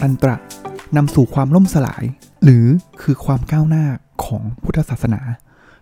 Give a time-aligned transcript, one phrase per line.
[0.00, 0.36] ตันตระ
[0.96, 2.04] นำสู่ความล่มสลาย
[2.44, 2.66] หรือ
[3.02, 3.84] คือความก้าวหน้า
[4.24, 5.20] ของพุทธศาสนา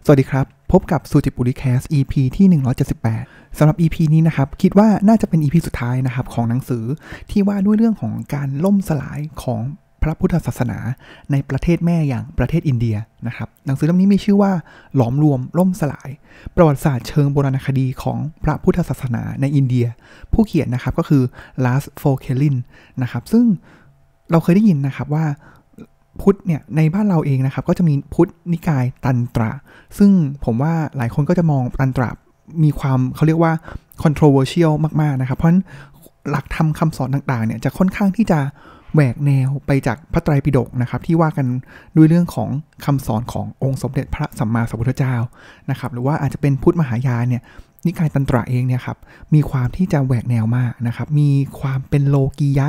[0.05, 2.47] สวัสดีครับ พบกับสุจิปุริแคส EP ที่
[3.05, 6.85] 178สำหรับ EP นี้นะครับ คิดว่าน่าจะเป็น EP สุดท้ายนะครับของหนังสือ
[7.31, 9.63] ที่ว่าด้วยเรื่องของการล่มสลายของ
[10.03, 10.79] พระพุทธศาสนา
[11.31, 12.97] ในประเทศแม่อย่างประเทศอินเดีย
[13.27, 14.53] นะครับ หนังสือเล่มนี้มีชื่อว่า
[14.97, 16.09] หลอมรวมล่มสลาย
[16.57, 19.87] ประวัติศาสตร์เชิงโบราณคดีของพระพุทธศาสนาในอินเดีย
[20.33, 21.23] ผู้เขียนนะครับก็คือ
[21.65, 22.57] ลาสโฟเคลิน
[23.03, 23.45] นะครับ ซึ่ง
[24.31, 25.25] เราเคยได้ยินนะครับว่า
[26.21, 29.51] พุทธเนี่ยในบ้านเราเองนะครับ ก็จะมีพุทธนิกายตันตระ
[29.99, 30.11] ซึ่ง
[30.45, 32.11] ผมว่าหลายคนก็จะมองตันตระ
[32.63, 33.53] มีความเขาเรียกว่า
[34.03, 35.63] controversial มาก ๆ นะครับ เพราะฉะนั้น
[36.31, 38.39] หลักธรรมคำสอนต่าง ๆ เนี่ยจะค่อนข้างที่จะ
[38.95, 41.47] แหวกแนวไปจากพระไตรปิฎกนะครับ ที่ว่ากัน
[41.97, 42.49] ด้วยเรื่องของ
[42.85, 45.15] คำสอนขององค์สมเด็จพระสัมมาสัมพุทธเจ้า
[45.71, 47.43] นะครับ หรือว่าอาจจะเป็นพุทธมหายานเนี่ย
[47.87, 48.99] นิกายตันตระเองเนี่ยครับ
[49.35, 52.69] มีความที่จะแหวกแนวมากนะครับ มีความเป็นโลกียะ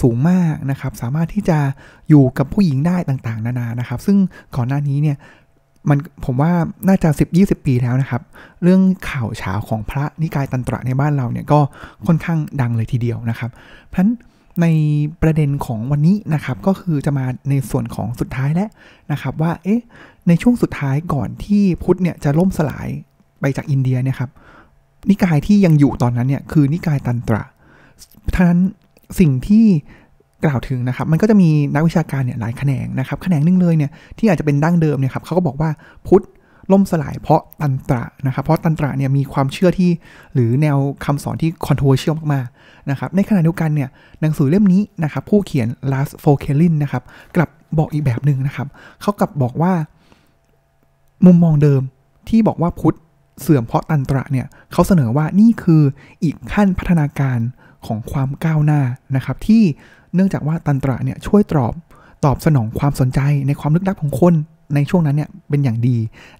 [0.00, 1.58] สูงมากนะครับ สามารถที่จะ
[2.08, 4.16] อยู่กับผู้หญิงได้ต่างๆ นานานะครับ ซึ่ง
[4.56, 5.16] ก่อนหน้านี้เนี่ย
[5.88, 6.52] มันผมว่า
[6.88, 8.22] น่าจะ 10-20 ปีแล้วนะครับ
[8.62, 11.60] เรื่องข่าวเช้าของพระนิกายตันตระในบ้านเราเนี่ยก็
[12.06, 13.50] ค่อนข้างดังเลยทีเดียวนะครับ
[13.88, 14.10] เพราะฉะนั้น
[14.62, 14.66] ใน
[15.22, 18.70] ประเด็นของวันนี้นะครับก็คือจะมาในส่วนของสุดท้ายแล้ว
[19.12, 19.80] นะครับว่าเอ๊ะ
[20.28, 22.88] ในช่วงสุดท้ายก่อนที่พุทธเนี่ยจะล่มสลาย
[23.40, 24.30] ไปจากอินเดียเนี่ยครับ
[25.10, 27.42] นิกายที่ยังอยู่ตอนนั้นเนี่ยคือนิกายตันตระ
[28.34, 28.60] ท่านั้น
[29.18, 29.66] สิ่งที่
[30.44, 35.70] กล่าวถึงนะครับ มันก็จะมีนักวิชาการเนี่ยหลายแขนงนะครับ แขนงหนึ่งเลยเนี่ยที่อาจจะเป็นดั้งเดิมเนี่ยครับเขาก็บอกว่า
[36.06, 36.24] พุทธ
[36.72, 39.90] ล่มสลายเพราะตันตระนะครับ เพราะตันตระเนี่ยมีความเชื่อที่
[40.34, 43.88] หรือแนวคำสอนที่ controversial มากๆนะครับ ในขณะเดียวกันเนี่ย
[44.20, 47.02] หนังสือเล่มนี้นะครับ ผู้เขียนลาสโฟเคลินนะครับ
[47.36, 48.66] กลับบอกอีกแบบหนึ่งนะครับ
[49.02, 49.72] เขากลับบอกว่า
[51.26, 51.82] มุมมองเดิม
[52.28, 52.96] ที่บอกว่าพุทธ
[53.40, 55.82] เสื่อมเพราะตันตระเนี่ยเขาเสนอว่านี่คือ
[56.22, 57.38] อีกขั้นพัฒนาการ
[57.86, 58.80] ของความก้าวหน้า
[59.16, 59.62] นะครับ ที่
[60.14, 61.74] เนื่องจากว่าตันตระเนี่ยช่วยตอบ
[62.24, 64.34] ตอบสนองความสนใจในความลึกลับของคน
[64.74, 65.96] ในช่วงนั้นเนี่ยเป็นอย่างดี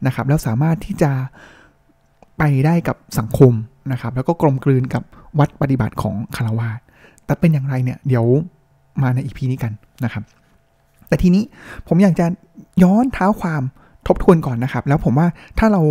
[0.06, 1.12] นะครับ แล้วสามารถที่จะ
[2.38, 3.52] ไปได้กับสังคม
[3.92, 5.02] นะครับ แล้วก็กลมกลืนกับ
[5.38, 6.80] วัดปฏิบัติของคารวาส
[7.24, 8.26] แต่เป็นอย่างไรเนี่ยเดี๋ยว
[9.02, 9.72] มาในอีพีนี้กัน
[10.04, 10.24] นะครับ
[11.08, 11.42] แต่ทีนี้
[11.88, 12.26] ผมอยากจะ
[12.82, 13.62] ย้อนเท้าความ
[14.06, 15.26] ทบทวนก่อนนะครับ แล้วผมว่า
[15.58, 15.82] ถ้าเรา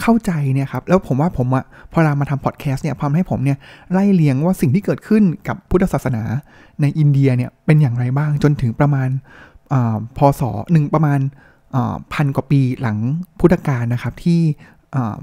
[0.00, 3.58] เข้าใจเนี่ยครับแล้วผมว่าผมอะพอเรามาทำพอดแคสต์เนี่ยพอให้ผมเนี่ย
[3.92, 6.22] ไล่เลียงว่าสิ่งที่เกิดขึ้นกับพุทธศาสนา
[6.80, 9.08] ในอินเดียเนี่ยเป็นอย่างไรบ้างจนถึงประมาณ
[9.72, 9.74] อ
[10.16, 10.42] พศ
[10.72, 11.20] หนึ่งประมาณ
[12.12, 12.98] พันกว่าปีหลัง
[13.38, 14.40] พุทธกาลนะครับที่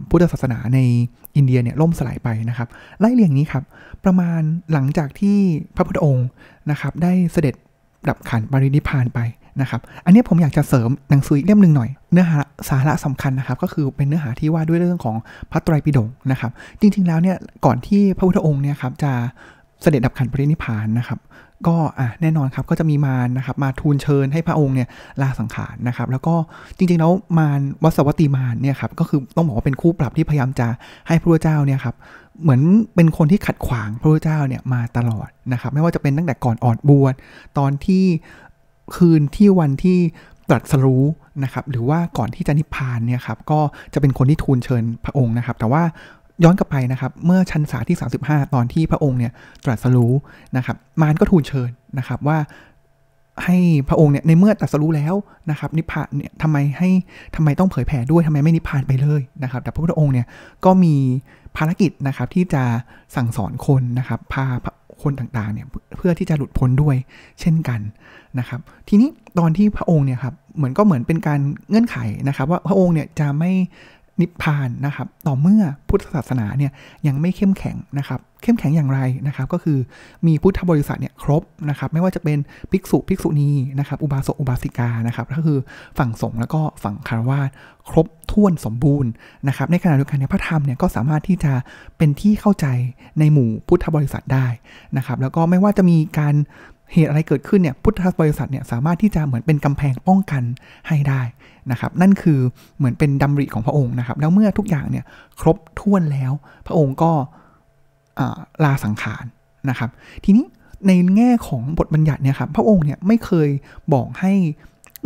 [0.10, 0.80] พุทธศาสนาใน
[1.36, 2.68] อินเดียเนี่ยล่มสลายไปนะครับ
[3.00, 3.64] ไล่เรียงนี้ครับ
[4.04, 4.42] ประมาณ
[4.74, 5.38] หลังจากที่
[5.76, 6.28] พระพุทธองค์
[6.72, 7.56] นะครับ ได้เสด็จ
[8.10, 9.20] ดับขันปรินิพานไป
[9.62, 12.40] นะครับ อันนี้ผมอยากจะเสริมหนังสืออีกเล่มหนึ่งหน่อย เนื้อหา
[12.70, 15.16] สาระสำคัญนะครับ ก็คือเป็นเนื้อหาที่ว่าด้วยเรื่องของ
[15.52, 19.12] พระไตรปิฎกนะครับ จริง ๆ แล้วเนี่ยก่อนที่พระพุทธองค์เนี่ยครับจะ
[19.82, 21.20] เสด็จดับขันปรินิพานนะครับ
[21.68, 24.88] ก็อะแน่นอนครับก็จะมีมารนะครับมาทูลเชิญให้พระองค์เนี่ย
[25.22, 26.36] ลาสังขารนะครับ แล้วก็
[26.78, 30.68] จริงๆแล้วมารวัสวัติมารเนี่ยครับก็คือต้องบอกว่าเป็นคู่ปรับที่พยายามจะ
[31.08, 31.96] ให้พระพุทธเจ้าเนี่ยครับ
[32.42, 32.62] เหมือน
[32.96, 37.14] เป็นคนที่ขัดขวางพระพุทธเจ้าเนี่ยมาตลอดนะครับ ไม่ว่าจะเป็นตั้งแต่ก่อนออดบวช
[37.58, 38.04] ตอนที่
[38.96, 40.00] คืนที่วันที่
[40.50, 41.04] ตรัสรู้
[41.44, 43.60] นะครับหรือว่าก่อนที่จะนิพพานเนี่ยครับก็
[43.94, 45.84] จะเป็นคนที่ทูลเชิญพระองค์นะครับ แต่ว่า
[46.44, 49.32] ย้อนกลับไปนะครับ เมื่อชันษาที่ 35 ตอนที่พระองค์เนี่ย
[49.66, 50.14] ตรัสรู้
[50.58, 52.38] นะครับ มารก็ทูลเชิญนะครับว่า
[53.46, 53.58] ให้
[53.90, 55.14] พระองค์เนี่ยในเมื่อตรัสรู้แล้ว
[55.50, 56.90] นะครับนิพพานเนี่ยทำไมให้
[57.36, 60.26] ทำไมต้องเผยแผ่ด้วยทำไมไม่นิพพานไปเลยนะครับ แต่พระพุทธองค์เนี่ย
[60.66, 60.96] ก็มี
[61.58, 62.64] ภารกิจนะครับที่จะ
[63.16, 64.46] สั่งสอนคนนะครับพา
[65.04, 65.68] คนต่างๆเนี่ย
[65.98, 66.96] เพื่อที่จะหลุดพ้นด้วย
[67.42, 67.80] เช่นกัน
[68.40, 71.40] นะครับ ทีนี้ตอนที่พระองค์เนี่ยครับเหมือนก็เหมือนเป็นการ
[71.70, 71.98] เงื่อนไข
[72.28, 73.52] นะครับ ว่าพระองค์เนี่ยจะไม่
[74.22, 76.72] นิพพานนะครับ ต่อเมื่อพุทธศาสนาเนี่ย
[77.08, 79.78] ยังไม่เข้มแข็งนะครับ เข้มแข็งอย่างไรนะครับ ก็คือ
[80.28, 82.38] มีพุทธบริษัทเนี่ยครบนะครับ ไม่ว่าจะเป็น
[82.72, 85.60] ภิกษุภิกษุณีนะครับ อุบาสกอุบาสิกานะครับก็คือ
[85.98, 87.50] ฝั่งสงฆ์แล้วก็ฝั่งคารวาส
[87.90, 89.12] ครบถ้วนสมบูรณ์
[89.48, 91.54] นะครับ ในขณะเดียวกันเนี่ยพระธรรมเนี่ยก็สามารถที่จะ
[91.98, 92.68] เป็นที่เข้าใจ
[93.20, 94.48] ในหมู่พุทธบริษัทได้
[94.98, 96.36] นะครับ แล้วก็ไม่ว่าจะมีการ
[96.94, 100.44] เหตุอะไรเกิดขึ้นเนี่ยพุทธบริษัทเนี่ยสามารถที่จะเหมือนเป็นกำแพงป้องกัน
[100.88, 101.22] ให้ได้
[101.72, 102.40] นะครับ นั่นคือ
[102.78, 105.06] เหมือนเป็นดำริของพระองค์นะครับ แล้วเมื่อทุกอย่างเนี่ย
[105.42, 106.32] ครบถ้วนแล้ว
[106.68, 107.12] พระองค์ก็
[108.64, 109.26] ลาสังขาร
[109.70, 109.90] นะครับ
[110.26, 110.46] ทีนี้
[110.88, 113.50] ในแง่ของบทบัญญัติเนี่ยครับพระองค์เนี่ยไม่เคย
[113.94, 114.34] บอกให้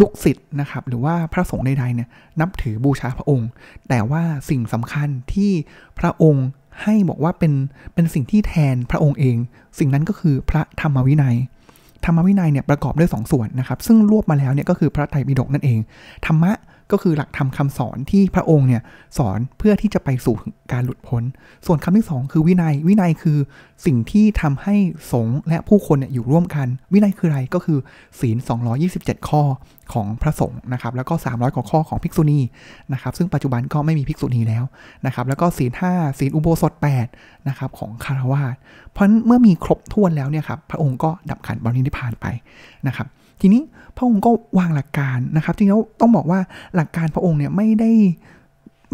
[0.01, 3.50] ลูกศิษย์นะครับหรือว่าพระสงฆ์ใดๆเนี่ยนับถือบูชาพระองค์
[3.89, 5.51] แต่ว่าสิ่งสำคัญที่
[6.00, 6.48] พระองค์
[6.83, 7.54] ให้บอกว่าเป็น
[7.94, 9.38] เป็นสิ่งที่แทนพระองค์เอง
[9.80, 11.36] สิ่งนั้นก็คือพระธรรมวินัย
[12.06, 15.80] ธรรมวินัยเนี่ยประกอบด้วย2สส่วนนะครับ ซึ่งรวบมาแล้วเนี่ยก็คือพระไตรปิฎกนั่นเอง
[16.25, 16.51] ธรรมะ
[16.91, 18.81] ก็คือหลักธรรมคาสอนที่พระองค์เนี่ย
[19.18, 20.35] สอนเพื่อที่จะไปสู่
[20.71, 21.24] การหลุดพ้น
[21.65, 23.38] ส่วนคำที่ 2 คือวินัย วินัยคือ
[23.85, 24.75] สิ่งที่ทำให้
[25.12, 27.80] สงฆ์และผู้คนเนี่ยอยู่ร่วมกัน วินัยคืออะไรก็คือ
[28.19, 28.38] ศีล
[28.83, 29.44] 227 ข้อ
[29.94, 32.39] ของพระสงฆ์นะครับแล้วก็ 300 กว่าข้อของภิกษุณี
[32.94, 34.63] นะครับซึ่งปัจจุบันก็ไม่มีภิกษุณีแล้ว
[35.06, 36.74] นะครับแล้วก็ศีล5ศีลอุโบสถ
[37.09, 38.56] 8นะครับของคารวาส
[38.91, 42.25] เพราะเมื่อมีครบถ้วนแล้วเนี่ยครับพระองค์ก็ดับขันบรินิพพานไป
[42.88, 43.07] นะครับ
[43.41, 43.62] ทีนี้
[43.95, 46.39] พระองค์ก็วางหลักการนะครับจริงแล้วต้องบอกว่า
[46.75, 47.91] หลักการพระองค์เนี่ยไม่ได้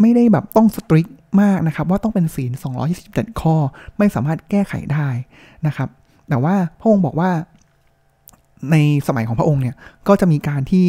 [0.00, 1.06] ไม่ได้แบบต้องสตริก
[1.42, 2.52] มากนะครับ ว่าต้องเป็นศีล
[2.96, 3.56] 227 ข้อ
[3.98, 5.08] ไม่สามารถแก้ไขได้
[5.66, 5.88] นะครับ
[6.28, 7.30] แต่ว่าพระองค์บอกว่า
[8.70, 8.76] ใน
[9.08, 9.74] สมัยของพระองค์เนี่ย
[10.08, 10.86] ก็จะมีการที่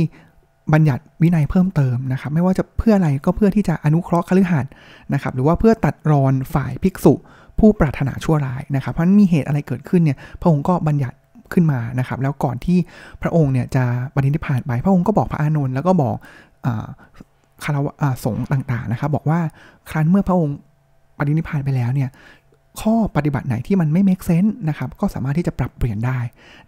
[0.74, 4.72] บัญญัติวินัยเพิ่มเติมนะครับ ไม่ว่าจะเพื่ออะไรก็เพื่อที่จะอนุเคราะห์คฤหัสถ์
[5.14, 7.14] นะครับ หรือว่าเพื่อตัดรอนฝ่ายภิกษุ
[7.60, 11.16] ผู้ปรารถนาชั่วร้ายนะครับ เพราะมีเหตุอะไรเกิดขึ้นเนี่ยพระองค์ก็บัญญัติ
[11.54, 12.78] ขึ้นมานะครับ แล้วก่อนที่
[13.22, 13.84] พระองค์เนี่ยจะ
[14.16, 16.16] บริณิพพานไป พระองค์ก็บอกพระอานนท์แล้วก็บอก
[17.64, 17.94] คารวะ
[18.24, 19.40] สงฆ์ต่างๆนะครับ บอกว่า
[19.90, 20.56] ครั้นเมื่อพระองค์
[21.18, 22.10] ปรินิพพานไปแล้วเนี่ย
[22.82, 26.20] ข้อปฏิบัติไหนที่มันไม่ make sense นะครับ ก็สามารถที่จะปรับเปลี่ยนได้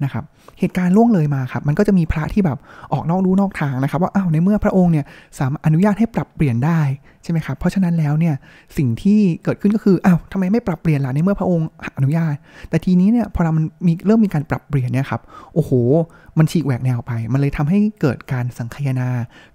[0.03, 0.23] นะครับ
[0.59, 2.57] เหตุการณ์ล่วงเลยมาครับ มันก็จะมีพระที่แบบ
[2.93, 5.05] ออกนอกรู้นอกทางนะครับ ว่าอ้าวในเมื่อพระองค์เนี่ย
[5.39, 6.81] สามารถอนุญาตให้ปรับเปลี่ยนได้
[7.23, 8.35] ใช่ไหมครับ เพราะฉะนั้นแล้วเนี่ย
[8.77, 11.67] สิ่งที่เกิดขึ้นก็คืออ้าวทำไมไม่ปรับเปลี่ยนล่ะในเมื่อพระองค์
[11.97, 12.35] อนุญาต
[12.69, 15.21] แต่ทีนี้เนี่ยพอเรามันมีเริ่มมีการปรับเปลี่ยนเนี่ยครับ
[15.53, 15.71] โอ้โห
[16.37, 19.09] มันฉีกแหวกแนวไป มันเลยทำให้เกิดการสังคายนา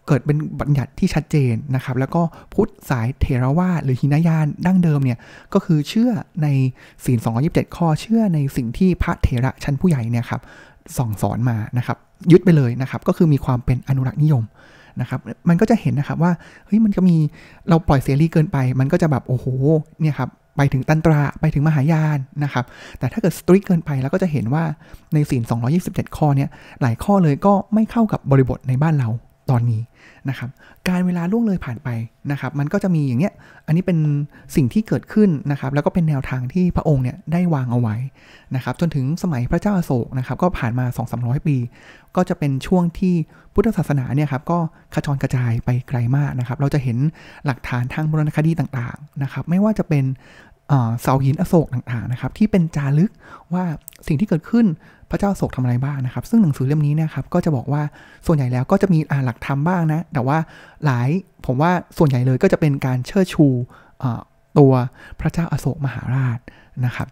[0.06, 2.23] เกิดเป็นบัญญัติที่ชัดเจนนะครับ แล้วก็
[2.55, 5.19] พุทธสายเทรวาสหรือหินายานดั้งเดิมเนี่ย
[5.55, 6.11] ก็คือเชื่อ
[6.43, 6.49] ใน
[7.05, 7.19] ศีล
[7.49, 10.41] 227 ข้อเชื่อในสิ่งที่พระเถระชั้นผู้ใหญ่เนี่ยครับ
[10.97, 11.99] ส่องสอนมานะครับ
[12.32, 14.44] ยึดไปเลยนะครับ ก็คือมีความเป็นอนุรักษ์นิยม
[15.00, 16.33] นะครับมันก็จะเห็นนะครับว่า
[16.67, 17.17] เฮ้ยมันก็มี
[17.69, 19.47] เราปล่อยเสรีเกินไป มันก็จะแบบโอ้โห
[20.00, 22.65] เนี่ยครับไปถึงตันตราไปถึงมหายานนะครับ
[22.99, 24.65] แต่ถ้าเกิดสตรีทเกินไปแล้วก็จะเห็นว่า
[25.15, 25.43] ในศีล
[25.81, 26.49] 227 ข้อเนี่ย
[26.83, 29.09] หลายข้อเลยก็ไม่เข้ากับบริบทในบ้านเรา
[29.50, 29.83] ตอนนี้
[30.29, 30.49] นะครับ
[30.88, 31.88] การเวลาล่วงเลยผ่านไป
[32.31, 33.35] นะครับ มันก็จะมีอย่างเงี้ย
[33.67, 33.99] อันนี้เป็น
[34.56, 37.96] สิ่งที่เกิดขึ้นนะครับ แล้วก็เป็นแนวทางที่พระองค์เนี่ยได้วางเอาไว้
[38.55, 41.56] นะครับ จนถึงสมัยพระเจ้าอาโศกนะครับ ก็ผ่านมา 2 3 0 0 ปี
[42.17, 43.14] ก็จะเป็นช่วงที่
[43.55, 44.58] พุทธศาสนาเนี่ยครับ ก็
[44.94, 46.99] ขจรกระจายไปไกลมากนะครับ เราจะเห็น
[47.46, 50.05] หลักฐานทางโบราณคดีต่างๆนะครับ ไม่ว่าจะเป็น
[51.00, 53.11] เสาหินอโศกต่างๆนะครับที่เป็นจารึก
[53.55, 53.65] ว่า
[54.06, 54.67] สิ่งที่เกิดขึ้น
[55.11, 57.82] พระเจ้าโศกทำอะไรบ้างนะครับ ซึ่งหนังสือเล่มนี้นะครับก็จะบอกว่า
[58.26, 60.38] ส่วนใหญ่แล้วก็จะมีหลักธรรมบ้างนะ แต่ว่า
[60.85, 61.09] หลาย
[61.47, 63.47] ผมว่าส่วนใหญ่เลยก็จะเป็นการเชิดชู
[64.59, 64.73] ตัว
[65.20, 66.38] พระเจ้าอโศกมหาราช
[66.87, 67.09] นะครับ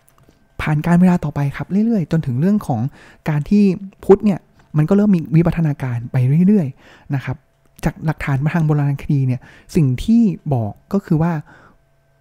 [0.61, 2.81] ผ่านการเวลาต่อไปครับเรื่อยๆ จนถึงเรื่องของ
[3.29, 3.64] การที่
[4.05, 4.41] พุทธเนี่ย
[4.76, 6.17] มันก็เริ่มมีวิวัฒนาการไป
[6.49, 7.37] เรื่อยๆนะครับ
[7.85, 9.41] จากหลักฐานมาทางโบราณคดีเนี่ย
[9.76, 10.23] สิ่งที่
[10.55, 11.32] บอกก็คือว่า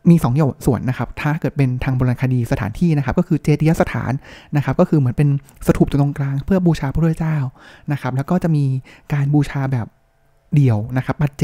[0.09, 4.11] มี2อย่างส่วนนะครับ ถ้าเกิดเป็นทางโบราณคดีสถานที่นะครับ ก็คือเจดีย์สถาน
[4.55, 5.29] นะครับ ก็คือเหมือนเป็น
[5.67, 7.37] สถูปตรงกลางเพื่อบูชาพระพุทธเจ้า
[7.91, 8.65] นะครับ แล้วก็จะมี
[9.13, 9.87] การบูชาแบบ
[10.55, 11.43] เดี่ยวนะครับปัจเจ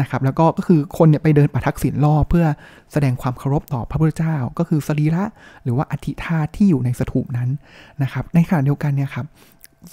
[0.00, 2.46] นะครับ แล้วก็ก็คือคนเนี่ยไปเดินปัทักษิณรอบเพื่อ
[2.92, 5.24] แสดงความเคารพต่อพระพุทธเจ้า ก็คือสรีระ
[5.64, 7.48] หรือว่าอธิธาที่อยู่ในสถูปนั้น
[8.02, 9.26] นะครับ ในขณะเดียวกันเนี่ยครับ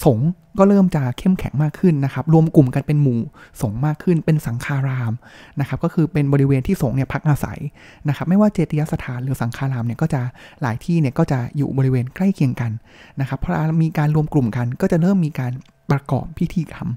[0.05, 0.19] สง
[0.59, 3.19] ก็เริ่มจะเข้มแข็งมากขึ้นนะครับ รวมกลุ่มกันเป็นหมู่
[3.61, 5.13] สงมากขึ้น เป็นสังฆาราม
[5.59, 7.59] นะครับ ก็คือเป็นบริเวณที่สงเนี่ยพักอาศัย
[8.07, 10.21] นะครับ ไม่ว่าเจติยสถานหรือสังฆารามเนี่ยก็จะ
[10.61, 12.71] หลายที่เนี่ยก็จะอยู่บริเวณใกล้เคียงกัน
[13.19, 13.51] นะครับพอ
[13.83, 15.53] มีการรวมกลุ่มกันก็จะเริ่มมีการ
[15.91, 16.87] ประกอบพิธีกรรม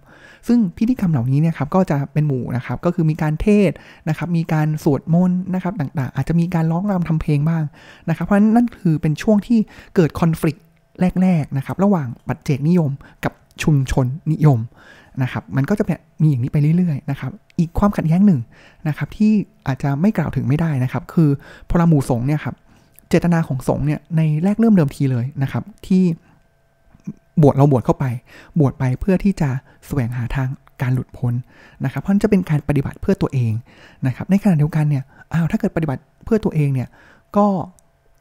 [0.48, 3.70] ซึ่งพิธีกรรมเหล่านี้เนี่ยครับก็จะเป็นหมู่นะครับ ก็คือมีการเทศ
[4.08, 7.64] นะครับ มีการสวดมนต์นะครับต่างๆ อาจจะมีการร้องรำทำเพลงบ้าง
[8.08, 9.58] นะครับ เพราะฉะนั้นนั่นคือเป็นช่วงที่
[9.94, 10.58] เกิดคอน FLICT
[11.22, 12.90] แรกๆนะครับระหว่างปัจเจกนิยม
[13.24, 13.32] กับ
[13.62, 14.58] ชุมชนนิยม
[15.22, 15.84] นะครับมันก็จะ
[16.22, 18.40] มีอย่างนี้ไปเรื่อยๆนะครับอีกความขัดแย้งหนึ่ง
[18.88, 19.32] นะครับที่
[19.66, 21.28] อาจจะไม่กล่าวถึงไม่ได้นะครับ คือ
[21.70, 22.54] พลหมู่สงเนี่ยครับ
[23.08, 26.02] เจตนาของสงเนี่ยในแรกเริ่มเดิมทีเลยนะครับที่
[27.42, 28.04] บวชเราบวชเข้าไป
[28.60, 29.50] บวชไปเพื่อที่จะ
[29.86, 30.48] แสวงหาทาง
[30.82, 31.34] การหลุดพ้น
[31.84, 33.52] นะครับ เพราะจะเป็นการปฏิบัติเพื่อตัวเอง
[34.06, 36.88] นะครับในขณะเดียวกันเนี่ยอ้าวถ้าเกิดปฏิบัติเพื่อตัวเองเนี่ย
[37.36, 37.46] ก็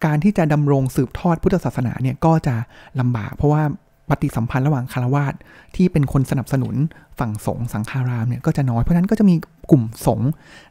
[0.06, 2.56] การที่จะดำรงสืบทอดพุทธศาสนาเนี่ยก็จะ
[3.00, 3.64] ลำบาก เพราะว่า
[4.10, 5.34] ปฏิสัมพันธ์ระหว่างคารวาส
[5.76, 6.76] ที่เป็นคนสนับสนุน
[7.20, 9.36] ฝั่งสงฆ์สังฆารามเนี่ยก็จะน้อยเพราะนั้นก็จะมี
[9.72, 10.30] กลุ่มสงฆ์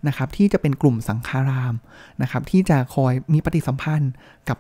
[0.09, 1.75] นะครับ ที่จะเป็นกลุ่มสังฆาราม
[2.23, 4.13] นะครับ ที่จะคอยมีปฏิสัมพันธ์
[4.49, 4.59] กับ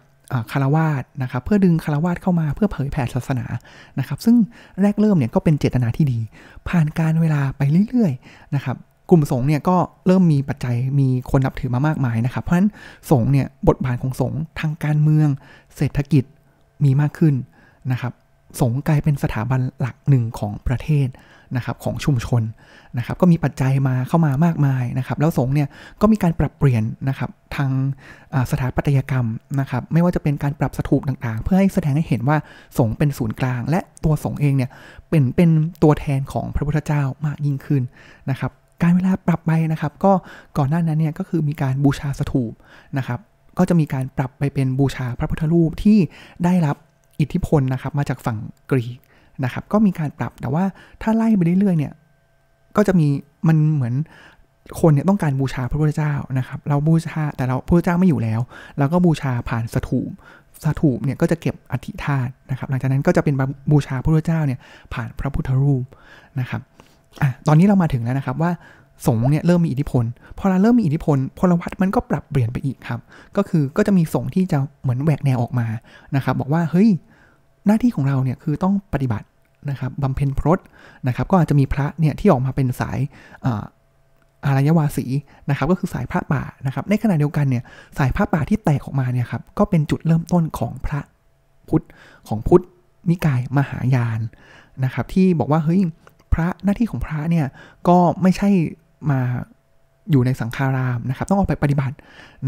[0.53, 3.47] คารวาสนะครับเพื่อดึงคารวาสเข้ามาเพื่อเผยแผ่ศาสนา
[3.99, 4.37] นะครับ ซึ่ง
[4.83, 6.19] แรกเริ่มเนี่ยก็เป็นเจตนาที่ดี
[6.69, 8.77] ผ่านการเวลาไปเรื่อยๆนะครับ
[9.13, 9.77] กลุ่มสงฆ์เนี่ยก็
[10.07, 12.71] เริ่มมีปัจจัยมีคนนับถือมามากมายนะครับ เพราะฉะนั้น
[13.11, 15.29] สงฆ์เนี่ยบทบาทของสงฆ์ทางการเมือง
[15.77, 16.25] เศรษฐกิจ
[16.85, 17.35] มีมากขึ้น
[17.93, 18.13] นะครับ
[18.61, 21.09] สงฆ์กลายเป็นสถาบันหลักหนึ่งของประเทศ
[21.57, 22.43] นะครับของชุมชน
[22.99, 25.69] นะครับก็มีปัจจัยมาเข้ามามากมายนะครับแล้วสงฆ์เนี่ย
[26.01, 27.71] ก็มีการปรับเปลี่ยนนะครับทาง
[28.51, 29.27] สถาปัตยกรรม
[29.61, 32.37] นะครับไม่ว่าจะเป็นการปรับสถูปต่างๆ เพื่อให้แสดงให้เห็นว่า
[32.79, 34.71] สงฆ์เป็นศูนย์กลาง และตัวสงฆ์เองเนี่ย
[35.11, 35.51] เป็นเป็น
[35.83, 37.83] ตัวแทนของพระพุทธเจ้ามากยิ่งขึ้น
[38.31, 38.53] นะครับ
[38.83, 40.13] การเวลาปรับไปนะครับ ก็
[40.59, 42.53] ก่อนหน้านั้นเนี่ยก็คือมีการบูชาสถูป
[42.99, 43.21] นะครับ
[43.59, 45.99] ก็จะมีการปรับไปเป็นบูชาพระพุทธรูปที่
[46.45, 46.77] ได้รับ
[47.21, 48.39] อิทธิพลนะครับมาจากฝั่ง
[48.71, 48.99] กรีก
[49.45, 50.65] นะครับ ก็มีการปรับแต่ว่า
[51.03, 51.93] ถ้าไล่ไปเรื่อยๆเนี่ย
[52.77, 53.07] ก็จะมี
[53.49, 53.95] มันเหมือน
[54.81, 58.41] คนเนี่ยต้องการบูชาพระพุทธเจ้านะครับ เราบูชาแต่เราพระพุทธเจ้าไม่อยู่แล้ว
[58.79, 60.11] เราก็บูชาผ่านสถูป
[60.65, 63.35] สถูปเนี่ยก็จะเก็บอธิธาตุนะครับ หลังจากนั้นก็จะเป็น
[63.71, 64.59] บูชาพระพุทธเจ้าเนี่ย
[64.95, 65.85] ผ่านพระพุทธรูป
[66.41, 66.61] นะครับ
[67.23, 68.51] อะตอนนี้เรามาถึงแล้วนะครับว่า
[69.07, 70.05] สงฆ์เนี่ยเริ่มมีอิทธิพล
[70.39, 73.01] พอเราเริ่มมีอิทธิพลพลวัตมันก็ปรับเปลี่ยนไปอีกครับ
[73.37, 75.67] ก็คือก็จะมีสงฆ์ที่จะเหมือนแหวกแนวออกมา
[76.17, 76.89] นะครับบอกว่าเฮ้ย
[77.67, 79.27] หน้าที่ของเราเนี่ยคือต้องปฏิบัติ
[79.71, 80.59] นะครับบำเพ็ญพรต
[81.09, 82.99] นะครับ ก็อาจจะมีพระเนี่ยที่ออกมาเป็นสาย
[84.45, 85.07] อารยวาสี
[85.51, 87.63] นะครับ ก็คือสายพระป่านะครับ ในขณะเดียวกันเนี่ย
[87.99, 91.01] สายพระป่าที่แตกออกมาเนี่ยครับก็เป็นจุดเริ่มต้นของพระ
[91.69, 91.85] พุทธ
[92.29, 92.65] ของพุทธ
[93.11, 94.21] นิกายมหายาน
[94.85, 95.81] นะครับ ที่บอกว่าเฮ้ย
[96.35, 97.47] พระหน้าที่ของพระเนี่ย
[97.89, 98.49] ก็ไม่ใช่
[99.11, 99.21] มา
[100.11, 101.95] อยู่ในสังฆารามนะครับ ต้องออกไปปฏิบัติ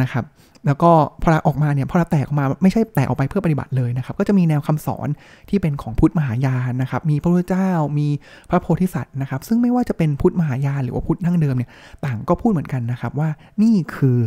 [0.02, 0.24] นะครับ
[0.66, 0.90] แล้วก็
[1.22, 5.08] พอราออกมาเนี่ยพอราแตกออกมาไม่ใช่แตกออกไปเพื่อปฏิบัติเลยนะครับ ก็จะมีแนวคำสอน
[5.48, 8.08] ที่เป็นของพุทธมหายานนะครับ มีพระพุทธเจ้ามี
[8.50, 11.70] พระโพธิสัตว์นะครับ ซึ่งไม่ว่าจะเป็นพุทธมหายานหรือว่าพุทธนั่งเดิมเนี่ย
[12.04, 13.28] ต่างก็พูดเหมือนกันนะครับว่า
[13.62, 14.18] นี่คือ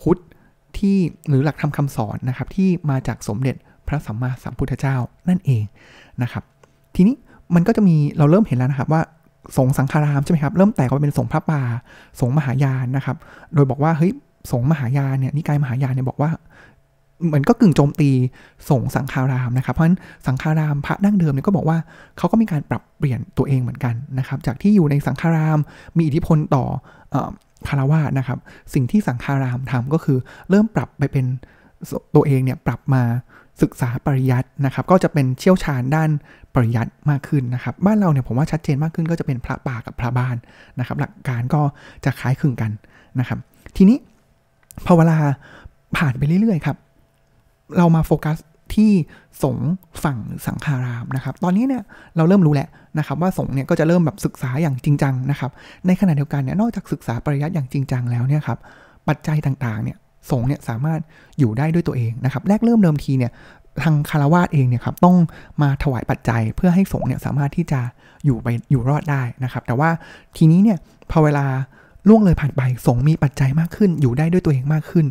[0.00, 0.20] พุทธ
[0.78, 0.96] ที่
[1.28, 3.56] หรือหลักธรรมคาสอนนะครับที่มาจากสมเด็จ
[3.88, 4.96] พระสัมมาสัมพุทธเจ้า
[5.28, 5.64] นั่นเอง
[6.22, 6.42] นะครับ
[6.96, 7.16] ทีนี้
[7.54, 9.02] มันก็จะมีเราเริ่มเห็นแล้วนะครับว่า
[9.56, 11.62] สงสังคารามใช่ไหมครับ เริ่มแตกออกเป็นสงพระป่า
[12.20, 13.16] สงมหายานนะครับ
[13.54, 14.12] โดยบอกว่าเฮ้ย
[14.50, 16.30] สงมหายานเนี่ยนิกายมหายานเนี่ยบอกว่า
[17.26, 18.10] เหมือนก็กึ่งโจมตี
[18.70, 21.78] สงสังคารามนะครับ เพราะฉะนั้นสังคารามพระดั้งเดิมเนี่ยก็บอกว่า
[22.18, 25.58] เขาก็มีการปรับเปลี่ยนตัวเองเหมือนกันนะครับ จากที่อยู่ในสังคาราม
[25.96, 26.64] มีอิทธิพลต่อ
[27.68, 28.38] คารวะนะครับ
[28.74, 30.18] สิ่งที่สังคารามทำก็คือ
[30.50, 31.26] เริ่มปรับไปเป็น
[32.14, 33.02] ตัวเองเนี่ยปรับมา
[33.62, 36.10] ศึกษาปริยัตินะครับ ก็จะเป็นเชี่ยวชาญด้าน
[36.54, 40.36] ปริยัติมากขึ้นนะครับ บ้านเราเนี่ยผมว่าชัดเจนมากขึ้นก็จะเป็นพระป่ากับพระบ้าน
[40.78, 41.60] นะครับ หลักการก็
[42.04, 42.70] จะคล้ายคลึงกัน
[43.20, 43.38] นะครับ
[43.76, 43.98] ทีนี้
[44.86, 45.16] พอเวลา
[45.96, 46.76] ผ่านไปเรื่อยๆครับ
[47.78, 48.36] เรามาโฟกัส
[48.74, 48.92] ที่
[49.42, 49.56] สง
[50.04, 51.82] ฝั่งสังขารามนะครับ ตอนนี้เนี่ย
[52.16, 52.68] เราเริ่มรู้แล้ว
[52.98, 55.50] นะครับ ว่าสงเนี่ยก็จะเริ่มแบบศึกษาอย่างจริงจังนะครับ
[55.86, 58.58] ในขณะเดียวกันเนี่ยนอกจากศึกษาปริยัติอย่างจริงจังแล้วเนี่ยครับ
[59.08, 59.96] ปัจจัยต่างๆเนี่ย
[60.30, 61.00] สงเนี่ยสามารถ
[61.38, 63.32] อยู่ได้ด้วยตัวเองนะครับแรกเริ่มเดิมทีเนี่ย
[63.82, 65.16] ทางคารวาสเองเนี่ยครับต้อง
[65.62, 67.80] มาถวายปัจจัยเพื่อให้สงฆ์เนี่ยสามารถที่จะ
[68.24, 69.90] อยู่ไปอยู่รอดได้นะครับ แต่ว่า
[70.36, 70.78] ทีนี้เนี่ย
[71.10, 71.46] พอเวลา
[72.08, 75.06] ล่วงเลยผ่านไปสงมีปัจจัยมากขึ้นอยู่ได้ด้วยตัวเองมากขึ้น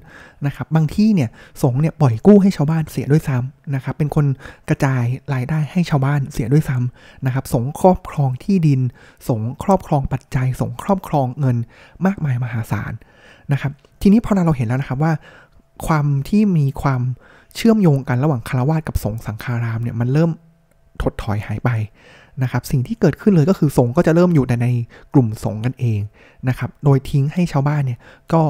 [0.45, 1.29] นะครับบางที่เนี่ย
[1.61, 4.25] สงเนี่ยปล่อยกู้ให้ชาวบ้านเสียด้วยซ้ำนะครับเป็นคน
[4.69, 8.81] กระจายรายได้ให้ชาวบ้านเสียด้วยซ้ำนะครับสงครอบครองที่ดิน
[9.29, 11.57] สงครอบครองปัจจัย สงครอบครองเงิน
[12.05, 12.93] มากมายมหาศาล
[13.51, 13.71] นะครับ
[14.01, 15.13] ทีนี้พอเราเห็นแล้วนะครับว่า
[15.87, 17.01] ความที่มีความ
[17.55, 20.31] เชื่อมโยงกันระหว่างคารวาสกับสงฆ์สังฆารามเนี่ยมันเริ่ม
[21.01, 21.69] ถดถอยหายไป
[22.43, 24.67] นะครับ สิ่งที่เกิดขึ้นเลยก็คือสงฆ์ก็จะเริ่มอยู่แต่ใน
[25.13, 25.99] กลุ่มสงฆ์กันเอง
[26.49, 27.99] นะครับ โดยทิ้งให้ชาวบ้านเนี่ย
[28.33, 28.41] ก็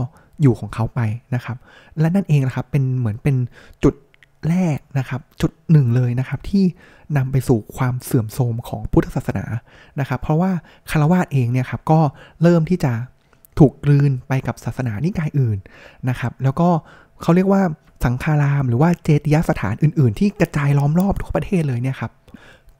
[0.41, 0.99] อยู่ของเขาไป
[1.35, 1.57] นะครับ
[1.99, 3.35] และนั่นเองนะครับเป็นเหมือนเป็น
[3.83, 3.95] จุด
[4.49, 6.63] แรกนะครับ จุดหนึ่งเลยนะครับที่
[7.17, 9.45] นำไปสู่ความเสื่อมโทรมของพุทธศาสนา
[9.99, 10.51] นะครับ เพราะว่า
[10.91, 11.99] คารวาสเองเนี่ยครับก็
[12.43, 12.93] เริ่มที่จะ
[13.59, 15.57] ถูกกลืนไปกับศาสนานิกายอื่น
[16.09, 16.69] นะครับ แล้วก็
[17.21, 17.61] เขาเรียกว่า
[18.03, 22.11] สังฆาราม หรือว่าเจติยสถานอื่น ๆ ที่กระจายล้อมรอบทั่วประเทศเลยเนี่ยครับ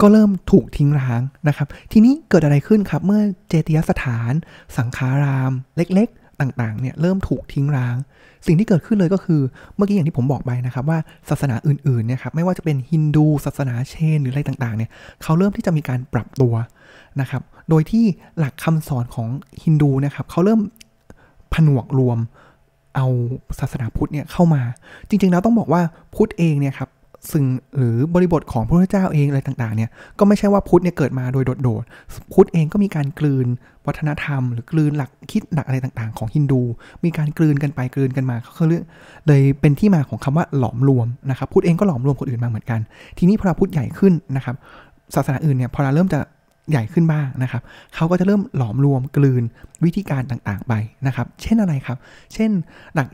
[0.04, 4.32] ก็เริ่มถูกทิ้งร้างนะครับ ทีนี้เกิดอะไรขึ้นครับ เมื่อเจติยสถาน
[4.78, 7.96] สังฆาราม เล็กๆ ต่างๆ เนี่ยเริ่มถูกทิ้งร้าง
[8.46, 9.42] สิ่งที่เกิดขึ้นเลยก็คือ
[9.76, 14.90] เมื่อกี้อย่างที่ผมบอกไปนะครับว่าศาสนาอื่นๆ เนี่ยครับไม่ว่าจะเป็นฮินดูศาสนาเชน หรืออะไรต่างๆ เนี่ย
[15.24, 16.54] เขาเริ่มที่จะมีการปรับตัว
[17.22, 18.06] นะครับ โดยที่
[18.40, 19.30] หลักคำสอนของ
[19.64, 20.60] ฮินดูนะครับเขาเริ่ม
[21.54, 22.20] ผนวกรวม
[22.96, 23.08] เอา
[23.60, 24.62] ศาสนาพุทธเนี่ยเข้ามา
[25.10, 25.82] จริง ๆ แล้วต้องบอกว่า
[26.16, 26.90] พุทธเองเนี่ยครับ
[27.32, 27.44] ซึ่ง
[27.78, 29.90] หรือบริบทของพระพุทธเจ้าเองอะไรต่างๆเนี่ย
[30.20, 33.48] ก็ไม่ใช่ว่าพุทธเนี่ยเกิดมาโดยโดดๆพุทธเองก็มีการกลืน
[33.88, 36.62] วัฒนธรรม หรือกลืนหลักคิดหลักอะไรต่างๆ ของฮินดู
[37.04, 38.84] มีการกลืนกันไปกลืนกันมาเขาเรื่อง
[39.28, 42.80] เลยเป็นที่มาของคำว่าหลอมรวมนะครับพุทธเองก็หลอมรวมคนอื่นมาเหมือนกัน
[43.18, 44.56] ทีนี้พอเราพุทธใหญ่ขึ้นนะครับ
[45.16, 46.20] ศาสนาอื่นเนี่ยพอเราเริ่มจะ
[46.72, 47.62] ใหญ่ขึ้นบ้างนะครับ
[47.96, 49.44] เขาก็จะเริ่มหลอมรวมกลืน
[49.84, 50.74] วิธีการต่างๆไป
[51.08, 51.98] นะครับ เช่นอะไรครับ
[52.34, 52.52] เช่น
[52.94, 53.08] หลัก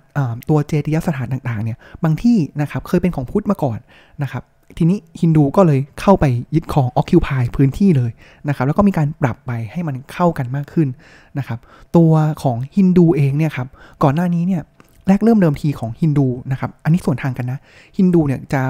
[0.50, 3.79] ตัวเจติยสถานต่างๆเนี่ยบางที่นะครับเคยเป็นของพุทธมาก่อน
[4.24, 4.44] นะครับ
[4.77, 6.25] ทีนี้ฮินดูก็เลยเข้าไป
[6.56, 8.12] ยึดครองออคิวพายพื้นที่เลย
[8.48, 10.88] นะครับแล้วก็มีการปรับไปให้มันเข้ากันมากขึ้น
[11.38, 11.60] นะครับ
[11.96, 12.12] ตัว
[12.44, 13.68] ของฮินดูเองเนี่ยครับ
[14.03, 14.62] ก่อนหน้านี้เนี่ย
[15.08, 17.60] แรกเริ่มเดิมทีของฮินดูนะครับอันนี้ส่วนทางกันนะ
[17.98, 18.62] ฮินดูเนี่ยจะ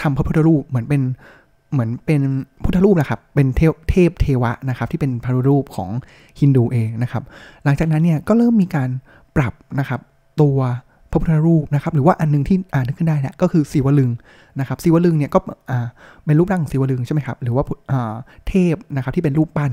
[0.00, 1.00] ทำพระพุทธรูปเหมือนเป็น
[1.72, 2.22] เหมือนเป็น
[2.64, 5.90] พุทธรูปนะครับ เป็นเทพเทพเทวะนะครับ ที่เป็นพระรูปของ
[6.40, 7.22] ฮินดูเองนะครับ
[7.64, 8.88] หลังจากนั้นเนี่ยก็เริ่มมีการ
[9.36, 10.00] ปรับนะครับ
[10.40, 10.58] ตัว
[11.10, 14.10] พระพุทธรูปนะครับ หรือว่าอันนึงที่อ่านขึ้นได้นะก็คือศิวลึง
[14.60, 15.38] นะครับศิวลึงเนี่ยก็
[15.70, 15.86] อ่า
[16.24, 18.14] เป็นรูปร่างศิวลึงใช่ไหมครับ หรือว่าอ่า
[18.48, 19.72] เทพนะครับที่เป็นรูปปั้น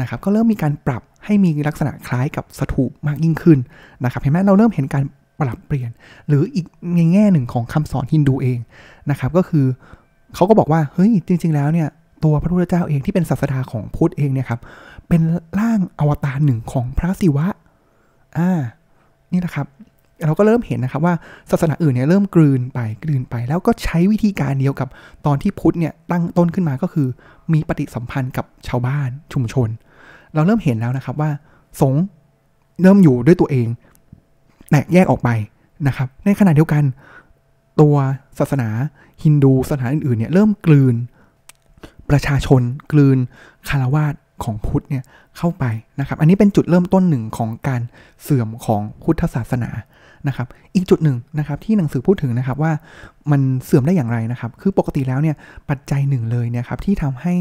[0.00, 3.58] นะครับ ก็เริ่มมีการปรับให้มีลักษณะคล้ายกับสถูปมากยิ่งขึ้น
[4.04, 5.04] นะครับ เห็นไหมเราเริ่มเห็นการ
[5.40, 5.90] ปรับเปลี่ยน
[6.28, 8.58] หรืออีกในแง่หนึ่งของคำสอนฮินดูเอง
[9.10, 9.66] นะครับ ก็คือ
[10.36, 11.88] เขาก็บอกว่าเฮ้ยจริง ๆ แล้วเนี่ย
[12.24, 14.60] ตัวพระพุทธเจ้าเองที่เป็นศาสดาของพุทธเองเนี่ยครับ
[15.08, 15.22] เป็น
[15.60, 17.46] ร่างอวตารหนึ่งของพระศิวะ
[18.38, 18.50] อ่า
[19.32, 19.66] นี่นะครับ
[20.26, 21.14] เราก็เริ่มเห็นนะครับว่า
[21.50, 24.88] ศาสนาอื่นเนี่ยเริ่มกลืนไปกลืนไป แล้วก็ใช้วิธีการเดียวกับ
[25.26, 27.08] ตอนที่พุทธเนี่ยตั้งต้นขึ้นมาก็คือ
[27.52, 29.68] มีปฏิสัมพันธ์กับชาวบ้านชุมชน
[30.34, 31.30] เราเริ่มเห็นแล้วนะครับว่า
[31.80, 31.94] สง
[32.82, 33.66] เริ่มอยู่ด้วยตัวเอง
[34.70, 35.28] แตกแยกออกไป
[35.88, 36.82] นะครับ ในขณะเดียวกัน
[37.80, 37.96] ตัว
[38.38, 38.68] ศาสนา
[39.22, 40.94] ฮินดูศาสนาอื่นๆเนี่ยเริ่มกลืน
[42.10, 43.18] ประชาชนกลืน
[43.68, 44.14] คารวาส
[44.44, 45.04] ของพุทธเนี่ย
[45.38, 45.64] เข้าไป
[46.00, 47.80] นะครับ อันนี้เป็นจุดเริ่มต้นหนึ่งของการ
[48.22, 49.70] เสื่อมของพุทธศาสนา
[50.28, 52.72] นะครับ อีกจุดหนึ่งนะครับที่หนังสือพูดถึงนะครับว่า
[53.30, 55.36] มันเสื่อมได้อย่างไรนะครับ คือปกติแล้วเนี่ย
[55.70, 57.32] ปัจจัยหนึ่งเลยเนี่ยครับที่ทำให้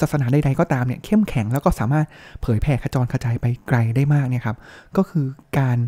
[0.00, 2.06] ศาสนาใดๆก็ตามเนี่ยเข้มแข็งแล้วก็สามารถ
[2.42, 4.56] เผยแผ่ขจรกระจายไปไกลได้มากเนี่ยครับ
[4.96, 5.26] ก็คือ
[5.58, 5.78] การ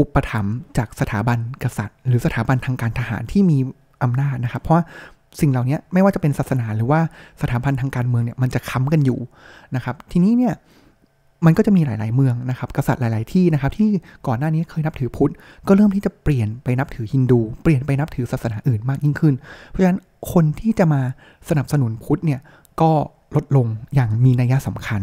[0.00, 3.58] อุปถัมภ์จากสถาบันกษัตริย์ หรือสถาบันทางการทหารที่มี
[4.02, 4.84] อำนาจนะครับ เพราะ
[5.40, 7.00] สิ่งเหล่านี้ไม่ว่าจะเป็นศาสนาหรือว่า
[7.42, 9.18] สถาบันทางการเมืองเนี่ยมันจะค้ำกันอยู่
[9.76, 10.54] นะครับ ทีนี้เนี่ย
[11.46, 13.88] มันก็จะมีหลาย ๆ เมืองนะครับ กษัตริย์หลาย ๆ ที่นะครับ ที่
[14.26, 15.32] ก่อนหน้านี้เคยนับถือพุทธ
[15.66, 19.34] ก็เริ่มที่จะเปลี่ยนไปนับถือฮินดู เปลี่ยนไปนับถือศาสนาอื่นมากยิ่งขึ้น
[19.68, 19.98] เพราะฉะนั้น
[20.32, 21.00] คนที่จะมา
[21.48, 22.40] สนับสนุนพุทธเนี่ย
[22.80, 22.90] ก็
[23.36, 25.00] ลดลงอย่างมีนัยสำคัญ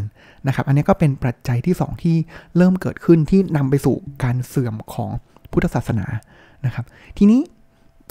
[0.47, 2.15] นะครับ อันนี้ก็เป็นปัจจัยที่ 2 ที่
[2.57, 5.09] เริ่มเกิดขึ้นที่นำไปสู่การเสื่อมของ
[5.51, 6.05] พุทธศาสนา
[6.65, 6.85] นะครับ
[7.17, 7.41] ทีนี้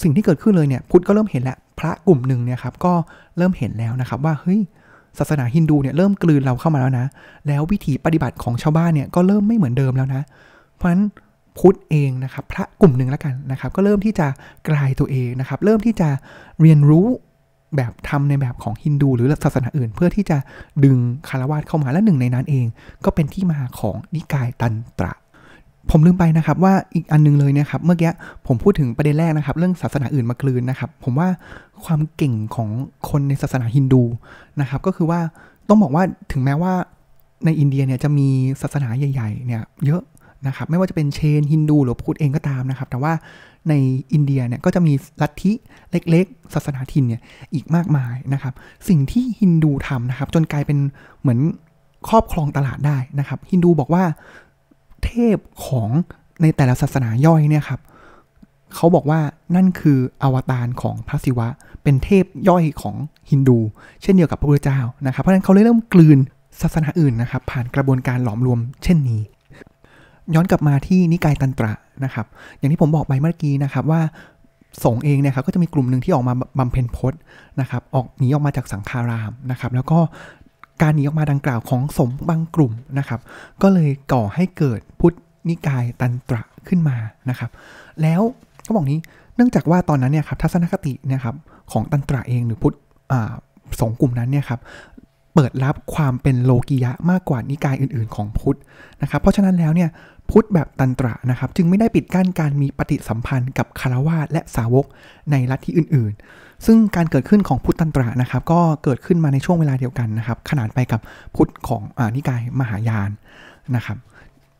[0.02, 2.92] สิ่งที่เกิดขึ้นเลยเนี่ยพุทธก็เริ่มเห็นแล้วพระกลุ่มหนึ่งเนี่ยครับก็
[3.38, 4.60] เริ่มเห็นแล้วนะครับว่าเฮ้ย
[5.18, 7.06] ศาสนาฮินดูเนี่ยเริ่มกลืนเราเข้ามาแล้วนะ
[7.48, 10.22] แล้ววิถีปฏิบัติของชาวบ้านเนี่ยก็เริ่มไม่เหมือนเดิมแล้วนะ
[10.76, 11.04] เพราะฉะนั้น
[11.58, 14.26] พุทธเองนะครับพระกลุ่มหนึ่งแล้วกันนะครับ ก็เริ่มที่จะ
[14.68, 16.08] กลายตัวเองนะครับ เริ่มที่จะ
[16.60, 17.06] เรียนรู้
[17.76, 20.36] แบบทำในแบบของฮินดูหรือศาสนาอื่น เพื่อที่จะ
[20.84, 20.96] ดึง
[21.28, 22.66] คารวะเข้ามาและหนึ่งในนั้นเอง
[23.04, 25.14] ก็เป็นที่มาของนิกายตันตระ
[25.90, 28.10] ผมลืมไปนะครับว่าอีกอันนึงเลยนะครับ เมื่อกี้
[28.46, 31.28] ผมพูดถึงประเด็นแรกนะครับ เรื่องศาสนาอื่นมากลืนนะครับ ผมว่า
[31.84, 32.68] ความเก่งของ
[33.10, 34.02] คนในศาสนาฮินดู
[34.60, 35.20] นะครับ ก็คือว่า
[35.68, 36.72] ต้องบอกว่าถึงแม้ว่า
[37.44, 38.28] ในอินเดียเนี่ยจะมี
[38.62, 40.02] ศาสนาใหญ่ๆเนี่ยเยอะ
[40.46, 43.12] นะครับไม่ว่าจะเป็นเชนฮินดูหรือพุทธเองก็ตามนะครับ แต่ว่า
[43.68, 43.74] ใน
[44.12, 45.52] อินเดียเนี่ยก็จะมีลัทธิ
[45.90, 47.20] เล็กๆ ศาสนาทินเนี่ย
[47.54, 48.54] อีกมากมายนะครับ
[48.88, 50.78] สิ่งที่ฮินดูทำนะครับ จนกลายเป็น
[51.20, 51.38] เหมือน
[52.08, 54.04] ครอบครองตลาดได้นะครับ ฮินดูบอกว่า
[55.04, 55.90] เทพของ
[56.42, 57.80] ในแต่ละศาสนาย่อยเนี่ยครับ
[58.74, 59.20] เขาบอกว่า
[59.56, 61.48] นั่นคืออวตารของพระศิวะ
[61.82, 62.96] เป็นเทพย่อยของ
[63.30, 63.58] ฮินดู
[64.02, 66.18] เช่นเดียวกับพระพุทธเจ้านะครับ เพราะฉะนั้นเขาเลยเริ่มกลืน
[66.62, 69.22] ศาสนาอื่นนะครับ ผ่านกระบวนการหลอมรวมเช่นนี้
[70.34, 71.72] ย้อนกลับมาที่นิกายตันตระ
[72.04, 72.26] นะครับ
[72.58, 74.00] อย่างที่ผมบอกไปเมื่อกี้นะครับว่า
[74.84, 77.20] สงเองเนี่ยครับก็จะมีกลุ่มหนึ่งที่ออกมาบำเพ็ญพจน์
[77.60, 79.98] นะครับ ออกหนีออกมาจากสังฆารามนะครับ แล้วก็
[80.82, 83.20] การหนีออกมาดังกล่าวของสมบางกลุ่มนะครับ
[83.62, 85.14] ก็เลยก่อให้เกิดพุทธ
[85.48, 86.96] นิกายตันตระขึ้นมา
[87.30, 87.50] นะครับ
[88.02, 88.20] แล้ว
[88.62, 88.98] เขาบอกนี้
[89.36, 91.36] เนื่องจากว่าตอนนั้นเนี่ยครับทัศนคตินี่ยครับ
[91.72, 92.76] ของตันตระเองหรือพุทธ
[93.80, 94.60] สองกลุ่มนั้นเนี่ยครับ
[95.34, 98.58] เปิดรับความเป็นโลกิยะมากกว่านิกายอื่นๆ ของพุทธ
[99.02, 99.90] นะครับ เพราะฉะนั้นแล้วเนี่ย
[100.30, 104.86] พุทธแบบตันตระนะครับ จึงไม่ได้ปิดกั้นการมีปฏิสัมพันธ์กับคารวาสและสาวก
[105.30, 111.00] ในลัทธิอื่นๆ ซึ่งการเกิดขึ้นของพุทธตันตระนะครับ ก็เกิดขึ้นมาในช่วงเวลาเดียวกันนะครับ ขนานไปกับ
[111.36, 113.10] พุทธของอนิกายมหายาน
[113.76, 113.98] นะครับ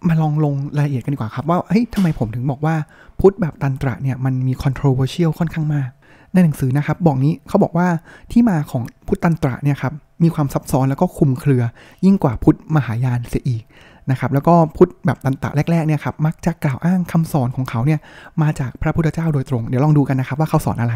[0.09, 2.75] มาลองลงรายละเอียดกันดีกว่าครับ ว่าเฮ้ยทำไมผมถึงบอกว่า
[3.21, 5.91] พุทธแบบตันตระเนี่ยมันมี controversial ค่อนข้างมาก
[6.35, 7.89] ในหนังสือนะครับ บอกนี้เขาบอกว่า
[8.33, 9.93] ที่มาของพุทธันตระเนี่ยครับ
[10.23, 11.63] มีความซับซ้อนแล้วก็คุมเครือ
[12.05, 13.63] ยิ่งกว่าพุทธมหายานเสียอีก
[14.11, 18.01] นะครับแล้วก็พุทธแบบตันตะแรกๆเนี่ยครับมักจะกล่าวอ้างคำสอนของเขาเนี่ย
[18.43, 20.95] มาจากพระพุทธเจ้าโดยตรง เดี๋ยวลองดูกันนะครับว่าเขาสอนอะไร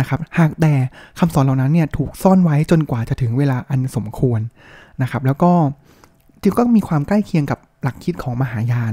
[0.00, 0.72] นะครับหากแต่
[1.18, 4.40] คำสอนเหล่านั้นเนี่ยถูกซ่อนไว้จนกว่าจะถึงเวลาอันสมควร
[5.02, 5.52] นะครับแล้วก็
[6.42, 8.92] จริงก็มีความใกล้เคียงกับหลักคิดของมหายาน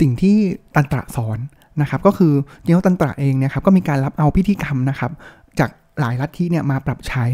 [0.00, 0.36] สิ่งที่
[0.74, 1.38] ตันตระสอน
[1.80, 5.10] นะครับก็คือจริงๆตันตระเองเนี่ยครับก็มีการรับเอาพิธีกรรมนะครับ
[5.58, 7.26] จากหลายลัทธิเนี่ยมาปรับใช้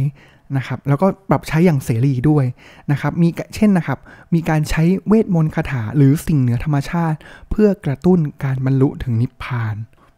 [0.56, 2.44] นะครับแล้วก็ปรับใช้อย่างเสรีด้วย
[2.92, 3.98] นะครับมีเช่นนะครับ
[4.34, 7.18] มีการใช้เวทมนต์คาถาหรือสิ่งเหนือธรรมชาติ
[7.50, 9.74] เพื่อกระตุ้นการบรรลุถึงนิพพาน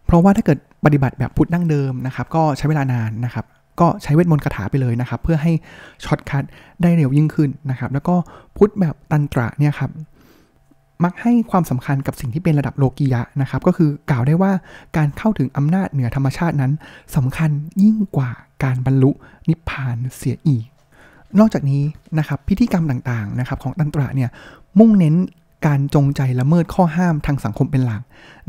[0.06, 3.44] เพราะว่าถ้าเกิดปฏิบัติแบบพุทธดั้งเดิมนะครับก็ใช้เวลานานนะครับ
[3.80, 5.52] ก็ใช้เวทมนต์คาถาไปเลยนะครับ เพื่อให้
[6.04, 6.44] shortcut
[6.82, 8.14] ได้เร็วยิ่งขึ้นนะครับ แล้วก็
[8.56, 9.90] พุทธแบบตันตระเนี่ยครับ
[11.04, 14.52] มักให้ความสำคัญกับสิ่งที่เป็นระดับโลกียะนะครับ ก็คือกล่าวได้ว่า
[14.96, 16.72] การเข้าถึงอำนาจเหนือธรรมชาตินั้น
[17.16, 17.50] สำคัญ
[17.82, 18.30] ยิ่งกว่า
[18.64, 19.10] การบรรลุ
[19.48, 20.66] นิพพานเสียอีก
[21.38, 21.82] นอกจากนี้
[22.18, 24.30] นะครับพิธีกรรมต่างๆนะครับของตันตระเนี่ย
[24.78, 25.14] มุ่งเน้น
[25.66, 28.02] การจงใจละเมิดข้อห้ามทางสังคมเป็นหลัก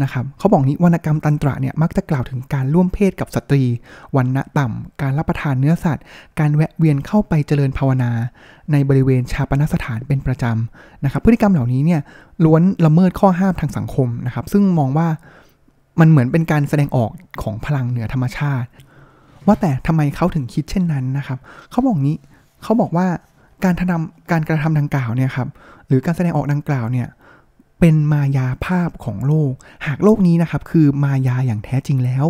[0.04, 3.64] นะครับเขาบอกนี้วรรณกรรมตันตระเนี่ยมักจะกล่าวถึงการร่วมเพศกับสตรี
[4.16, 6.04] วันณะต่ำการรับประทานเนื้อสัตว์
[6.40, 8.12] การแวะเวียนเข้าไปเจริญภาวนา
[8.72, 12.02] ในบริเวณชาปนสถานเป็นประจำนะครับ พฤติกรรมเหล่านี้เนี่ย
[12.46, 15.08] ล้วนละเมิดข้อห้ามทางสังคมนะครับ ซึ่งมองว่า
[16.00, 18.70] มันเหมือนเป็นการแสดงออกของพลังเหนือธรรมชาติ
[19.46, 21.40] ว่าแต่ทำไมเขาถึงคิดเช่นนั้นนะครับ
[21.72, 22.18] เขาบอกนี้
[22.64, 23.08] เขาบอกว่า
[23.64, 25.48] การทำการกระทำดังกล่าวเนี่ยครับ
[25.88, 27.08] หรือการแสดงออกดังกล่าวเนี่ย
[27.80, 29.52] เป็นมายาภาพของโลก
[29.88, 32.26] หากโลกนี้นะครับคือมายาอย่างแท้จริงแล้ว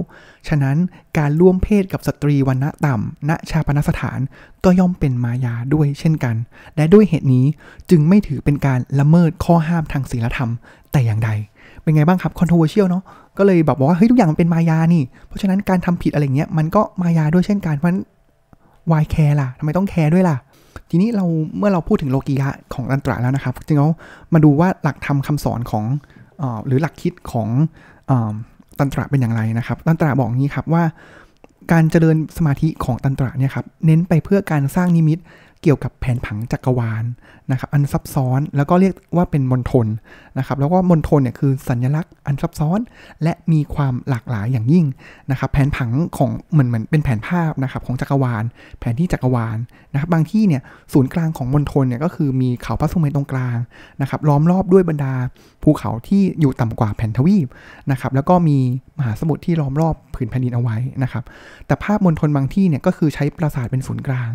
[0.48, 0.78] ฉะนั้น
[1.18, 4.20] การร่วมเพศกับสตรีวันณะต่ำณชาปนสถาน
[4.64, 6.36] ก็ย่อมเป็นมายาด้วยเช่นกัน
[6.76, 7.46] และด้วยเหตุนี้
[7.90, 10.50] จึงไม่ถือเป็นการละเมิดข้อห้ามทางศีลธรรม
[10.92, 11.30] แต่อย่างใด
[11.82, 13.04] เป็นไงบ้างครับ controversial เนาะ
[13.38, 17.92] ก็เลยแบบว่าเฮ้ยทุกอย่างมันเป็นมายานี่ เพราะฉะนั้นการทำผิดอะไรเงี้ยมันก็มายาด้วยเช่นกันเพราะ
[18.92, 20.38] why care ล่ะทำไมต้อง care ด้วยล่ะ
[20.90, 21.26] ทีนี้เรา
[21.58, 25.84] เมื่อเราพูดถึงโลกิยะของตันตระแล้วนะครับจริงๆมาดูว่าหลักธรรมคำสอนของ
[26.42, 27.48] อหรือหลักคิดของ
[28.10, 28.12] อ
[28.80, 30.84] ตันตระเป็นอย่างไรนะครับ ตันตระบอกงี้ครับว่า
[31.72, 35.20] การเจริญสมาธิของตันตระเนี่ยครับเน้นไปเพื่อการสร้างนิมิต
[35.62, 37.04] เกี่ยวกับแผนผังจักรวาล
[37.52, 39.88] นะครับอันซับซ้อนแล้วก็เรียกว่าเป็นมณฑล
[40.38, 42.80] นะครับแล้วก็มณฑลเนี่ยคือสัญลักษณ์อันซับซ้อน
[43.24, 44.86] และมีความหลากหลายอย่างยิ่ง
[45.32, 48.44] นะครับแผนผังของเหมือนเหมือนเป็นแผนภาพนะครับของจักรวาล
[48.80, 49.58] แผนที่จักรวาล
[49.94, 50.62] นะครับบางที่เนี่ย
[50.94, 53.58] ศูนย์กลางของมณฑลเนี่ยก็คือมีเขาพระสุเมนตรงกลาง
[54.02, 55.14] นะครับล้อมรอบด้วยบรรดา
[55.64, 57.48] ภูเขาที่อยู่ต่ำกว่าแผ่นทวีป
[57.92, 58.58] นะครับแล้วก็มี
[58.98, 61.24] มหาสมุทรที่ล้อมรอบผืนแผ่นดินเอาไว้นะครับ
[61.68, 64.30] แต่ภาพมณฑลบางที่เนี่ยก็คือใช้ปราสาทเป็นศูนย์กลาง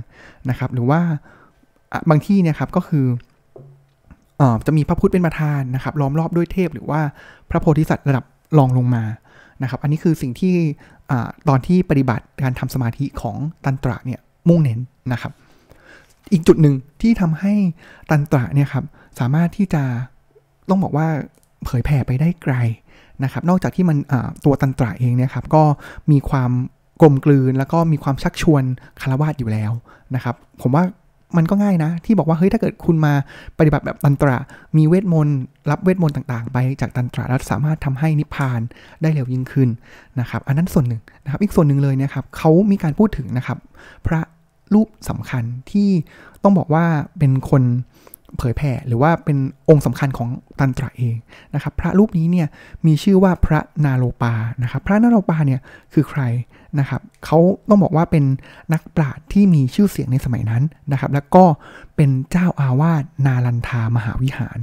[0.51, 1.01] นะครับหรือว่า
[2.11, 3.07] บางที่เนี่ยครับก็คือ
[4.41, 7.01] อจะมีพระพุทธเป็นประธานนะครับล้อมรอบด้วยเทพหรือว่า
[7.51, 8.25] พระโพธิสัตว์ระดับ
[8.59, 9.05] รองลงมา
[9.63, 10.55] นะครับ อันนี้คือสิ่งที่
[11.11, 11.13] อ
[11.49, 14.81] ตอนที่ปฏิบัติการทำสมาธิของตันตระเนี่ยมุ่งเน้น
[15.13, 15.33] นะครับ
[16.33, 17.53] อีกจุดหนึ่งที่ทำให้
[18.11, 18.85] ตันตระเนี่ยครับ
[19.21, 19.83] สามารถที่จะ
[20.69, 21.09] ต้องบอกว่า
[21.65, 22.55] เผยแผ่ไปได้ไกล
[23.25, 23.97] นะครับ นอกจากที่มัน
[24.45, 25.63] ตัวตันตระเองเนี่ยครับก็
[26.11, 26.51] มีความ
[27.01, 28.63] กลมกลืนแล้วก็มีความชักชวน
[29.01, 29.73] คารวาสอยู่แล้ว
[30.15, 30.85] นะครับ ผมว่า
[31.37, 33.13] มันก็ง่ายนะ ที่บอกว่าเฮ้ยถ้าเกิดคุณมา
[33.59, 34.37] ปฏิบัติแบบตันตระ
[34.77, 35.39] มีเวทมนต์
[35.71, 38.61] รับเวทมนต์ต่างๆ ไปจากตันตระแล้วสามารถทำให้นิพพาน
[39.03, 39.69] ได้เร็วยิ่งขึ้น
[40.21, 43.59] นะครับ อันนั้นส่วนหนึ่งนะครับ อีกส่วนหนึ่งเลยนะครับเขามีการพูดถึงนะครับ
[44.07, 44.21] พระ
[44.75, 45.89] รูปสำคัญที่
[46.43, 46.85] ต้องบอกว่า
[47.19, 47.63] เป็นคน
[48.39, 51.17] เผยแผ่หรือว่าเป็นองค์สำคัญของตันตระเอง
[51.55, 52.49] นะครับ พระรูปนี้เนี่ย
[52.87, 55.61] มีชื่อว่าพระนาโลปานะครับ พระนาโลปาเนี่ย
[55.93, 56.23] คือใคร
[56.81, 58.25] นะครับเขาต้องบอกว่าเป็น
[58.73, 61.45] นักปราชญ์ที่มีชื่อเสียงในสมัยนั้นนะครับ แล้วก็
[61.97, 64.59] เป็นเจ้าอาวาสนาลันทามหาวิหาร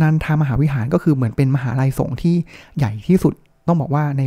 [0.00, 2.34] นันทามหาวิหารก็คือเหมือนเป็นมหาลัยสงฆ์ที่
[2.76, 3.34] ใหญ่ที่สุด
[3.66, 4.22] ต้องบอกว่าใน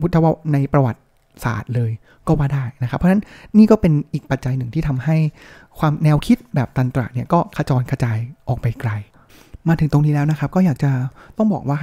[0.00, 1.02] พุทธวในประวัติ
[1.44, 1.90] ศาสตร์เลย
[2.26, 3.22] ก็ว่าได้นะครับ เพราะฉะนั้น
[3.58, 5.16] นี่ก็เป็นอีกปัจจัยหนึ่งที่ทำให้
[5.78, 8.90] ความแนวคิดแบบตันตระเนี่ยก็ขจรกระจายออกไปไกล
[9.68, 10.90] มาถึงตรงนี้แล้วนะครับ ก็อยากจะ
[11.38, 11.78] ต้องบอกว่า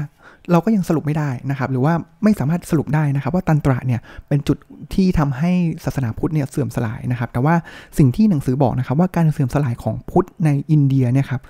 [0.52, 1.94] เราก็ยังสรุปไม่ได้นะครับ หรือว่า
[2.24, 4.58] ไม่สามารถสรุปได้นะครับ ว่าตันตระเนี่ยเป็นจุด
[4.94, 5.52] ที่ทำให้
[5.86, 7.56] ศาสนาพุทธเนี่ยเสื่อมสลายนะครับ แต่ว่า
[7.98, 11.42] สิ่งที่หนังสือบอกนะครับ ว่าการเสื่อมสลายของพุทธในอินเดียเนี่ยครับ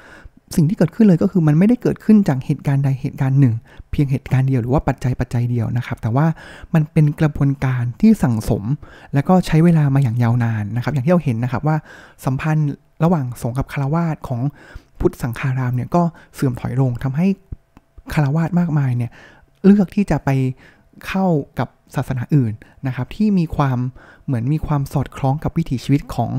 [0.56, 3.54] สิ่งที่เกิดขึ้นเลยก็คือมันไม่ได้เกิดขึ้นจากเหตุการณ์ใดเหตุการณ์หนึ่ง
[3.92, 6.26] เพียงเหตุการณ์เดียวหรือว่าปัจจัยปัจจัยเดียวนะครับ แต่ว่า
[6.74, 8.64] มันเป็นกระบวนการที่สั่งสม
[9.14, 11.76] แล้วก็ใช้เวลามาอย่างยาวนานนะครับ อย่างที่เราเห็นนะครับว่า
[12.26, 12.70] สัมพันธ์
[13.04, 14.42] ระหว่างสงฆ์กับคารวาสของ
[15.04, 16.04] พุทธสังฆารามเนี่ยก็
[16.36, 17.28] เสื่อมถอยลงทำให้
[18.14, 19.12] คารวาสมากมายเนี่ย
[19.66, 20.30] เลือกที่จะไป
[21.08, 21.26] เข้า
[21.60, 22.54] กับศาสนาอื่น
[22.88, 23.78] นะครับ ที่มีความ
[24.26, 26.32] เหมือนมีความสอดคล้องกับวิถีชีวิตของ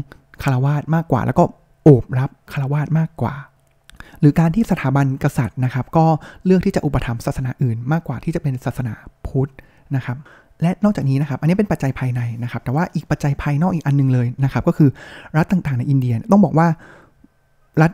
[0.42, 1.44] คารวาสมากกว่า แล้วก็
[1.84, 3.34] โอบรับคารวาสมากกว่า
[4.20, 6.06] หรือการที่สถาบันกษัตริย์นะครับ ก็
[6.44, 8.94] เลือกที่จะอุปถัมภ์ศาสนาอื่น มากกว่าที่จะเป็นศาสนา
[9.26, 9.50] พุทธ
[9.96, 10.16] นะครับ
[10.62, 14.90] และนอกจากนี้นะครับ อันนี้เป็นปัจจัยภายในนะครับ แต่ว่าอีกปัจจัยภายนอกอีกอันนึงเลยนะครับ ก็คือ
[15.36, 16.68] รัฐต่างๆในอินเดียต้องบอกว่า
[17.82, 17.92] รัฐ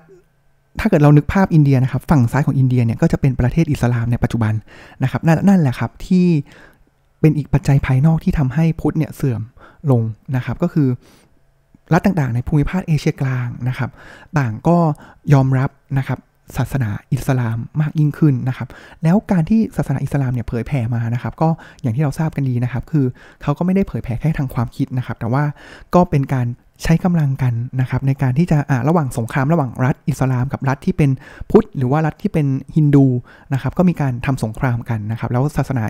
[0.81, 4.55] ถ้าเกิดเรานึกภาพอินเดียนะครับ ฝั่งซ้ายของอินเดียเนี่ยก็จะเป็นประเทศอิสลามในปัจจุบัน
[5.03, 6.27] นะครับนั่นนั่นแหละครับที่
[7.21, 9.43] เป็นอีกปัจจัยภายนอกที่ทำให้พุทธเนี่ยเสื่อม
[9.91, 10.03] ลง
[10.37, 10.89] นะครับ ก็คือ
[11.93, 13.91] รัฐต่างๆ ในภูมิภาคเอเชียกลางนะครับ
[14.39, 14.79] ต่างก็
[15.33, 16.19] ยอมรับนะครับ
[16.57, 18.69] ศาสนาอิสลามมากยิ่งขึ้นนะครับ
[19.03, 21.49] แล้วการที่ศาสนาอิสลามเนี่ยเผยแผ่มานะครับ ก็
[21.83, 23.07] อย่างที่เราทราบกันดีนะครับ คือ
[23.43, 25.45] เขาก็ไม่ได้เผยแผ่แค่ทางความคิดนะครับ แต่ว่า
[25.95, 26.47] ก็เป็นการ
[26.83, 31.11] ใช้กำลังกันนะครับในการที่จะะระหว่างสงครามระหว่างรัฐอิสลามกับรัฐที่เป็น
[31.51, 33.07] พุทธ หรือว่ารัฐที่เป็นฮินดู
[33.53, 35.83] นะครับก็มีการทำสงครามกันนะครับแล้วศาสนา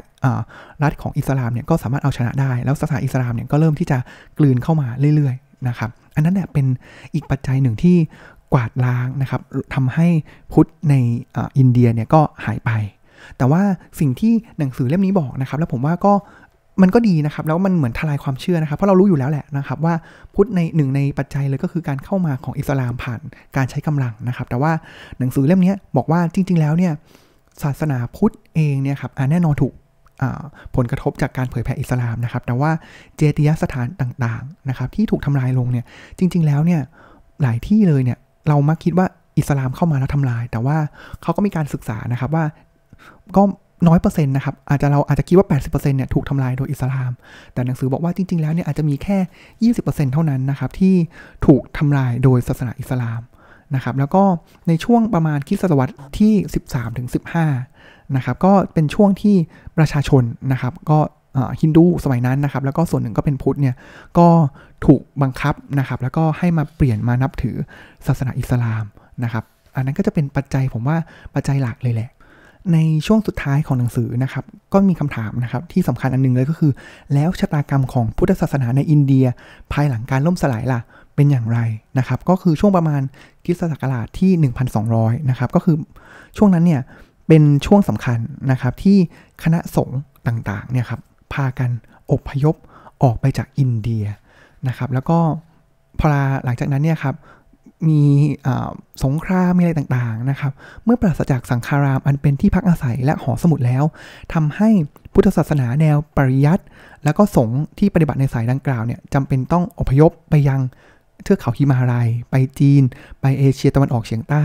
[0.82, 3.98] รัฐของอิสลามเนี่ยก็สามารถเอาชนะได้ แล้วศาสนาอิสลามเนี่ยก็เริ่มที่จะ
[4.38, 6.66] กลืนเข้ามาเรื่อยๆนะครับอันนั้นเนี่ยเป็น
[7.14, 7.96] อีกปัจจัยหนึ่งที่
[8.52, 9.40] กวาดล้างนะครับ
[9.74, 10.08] ทำให้
[10.52, 10.94] พุทธใน
[11.58, 12.70] อินเดียเนี่ยก็หายไป
[13.38, 13.62] แต่ว่า
[14.00, 16.12] สิ่งที่หนังสือเล่มนี้บอกนะครับ แล้วผมว่าก็
[16.82, 19.94] มันก็ดีนะครับ แล้วมันเหมือนทลายความเชื่อนะครับ เพราะเรารู้อยู่แล้วแหละนะครับ ว่า
[20.34, 23.20] พุทธในหนึ่งในปัจจัยเลยก็คือการเข้ามาของอิสลามผ่าน
[23.56, 24.72] การใช้กำลังนะครับ แต่ว่า
[25.18, 26.92] หนังสือเล่มนี้บอกว่าจริง ๆ แล้วเนี่ย
[27.62, 29.72] ศาสนาพุทธเองเนี่ยครับแน่นอนถูก
[30.76, 32.70] ผลกระทบจากการเผยแผ่อิสลามนะครับ แต่ว่า
[33.16, 35.84] เจดียสถานต่างๆนะครับ ที่ถูกทำลายลงเนี่ย
[36.18, 36.80] จริง ๆ แล้วเนี่ย
[37.42, 39.06] หลายที่เลยเนี่ยเรามักคิดว่า
[39.38, 40.76] อิสลามเข้ามาแล้วทำลาย แต่ว่า
[41.22, 42.44] เขาก็มีการศึกษานะครับว่า
[43.36, 43.42] ก็
[43.86, 47.12] น้อยเปอร์เซ็นต์นะครับอาจจะเราอาจจะคิดว่า 80%เนี่ยถูกทำลายโดยอิสลาม
[47.52, 49.18] แต่หนังสือบอกว่าจริง ๆ แล้วเนี่ยอาจจะมีแค่
[49.82, 50.94] 20%เท่านั้นนะครับที่
[51.46, 53.20] ถูกทำลายโดยศาสนาอิสลาม
[53.74, 54.22] นะครับแล้วก็
[54.68, 56.32] ในช่วงประมาณคริสตศตวรรษที่
[56.66, 57.08] 13ถึง
[57.60, 59.36] 15นะครับก็เป็นช่วงที่
[59.78, 60.98] ประชาชนนะครับก็
[61.60, 63.74] ฮินดูสมัยนั้นนะครับแล้วก็ส่วนหนึ่งก็เป็นพุทธเนี่ย
[64.18, 64.28] ก็
[64.86, 67.56] ถูกบังคับนะครับแล้วก็ให้มาเปลี่ยนมานับถือ
[68.06, 68.84] ศาสนาอิสลาม
[69.24, 69.44] นะครับ
[69.76, 70.96] อันนั้นก็จะเป็นปัจจัยผมว่า
[71.34, 72.10] ปัจจัยหลักเลยแหละ
[72.72, 76.72] ในช่วงสุดท้ายของหนังสือนะครับ ก็มีคำถามนะครับที่สำคัญอันนึงเลยก็คือ
[77.14, 79.26] แล้วชะตากรรมของพุทธศาสนาในอินเดีย
[79.72, 80.80] ภายหลังการล่มสลายล่ะ
[81.14, 81.58] เป็นอย่างไร
[81.98, 83.02] นะครับ ก็คือช่วงประมาณ
[83.44, 84.52] คริสตศักราชที่
[84.86, 85.76] 1,200 นะครับ ก็คือ
[86.36, 86.82] ช่วงนั้นเนี่ย
[87.28, 88.18] เป็นช่วงสำคัญ
[88.50, 88.98] นะครับที่
[89.42, 91.00] คณะสงฆ์ต่างๆเนี่ยครับ
[91.32, 91.70] พากัน
[92.12, 92.54] อพยพ
[93.02, 94.04] ออกไปจากอินเดีย
[94.68, 95.18] นะครับ แล้วก็
[96.00, 96.06] พอ
[96.44, 97.14] หลังจากนั้นเนี่ยครับ
[97.88, 98.02] มี
[99.04, 100.52] สงครามมีอะไรต่างๆนะครับ
[100.84, 103.84] เมื่อปราศจากสังคารามอันเป็นที่พักอาศัยและหอสมุดแล้ว
[104.34, 104.68] ทำให้
[105.12, 106.64] พุทธศาสนาแนวปริยัติ
[107.04, 110.60] แล้วก็สงฆ์ที่ปฏิบัติในสายดังกล่าวเนี่ยจำเป็นต้องอพยพไปยัง
[111.22, 112.82] เทือกเขาฮิมาลัย ไปจีน
[113.20, 114.44] ไปเอเชียตะวันออกเฉียงใต้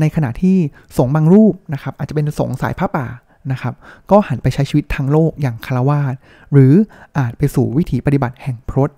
[0.00, 0.56] ในขณะที่
[0.96, 3.06] สงฆ์บางรูปนะครับ อาจจะเป็นสงฆ์สายพระป่า
[3.52, 3.74] นะครับ
[4.10, 6.14] ก็หันไปใช้ชีวิตทางโลกอย่างคารวาส
[6.52, 6.72] หรือ
[7.18, 8.90] อาจไปสู่วิถีปฏิบัติแห่งพรต